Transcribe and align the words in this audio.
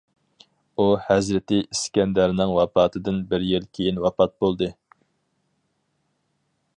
ئۇ 0.77 0.85
ھەزرىتى 1.09 1.59
ئىسكەندەرنىڭ 1.75 2.55
ۋاپاتىدىن 2.55 3.21
بىر 3.33 3.45
يىل 3.49 3.69
كېيىن 3.79 4.03
ۋاپات 4.07 4.35
بولدى. 4.45 4.73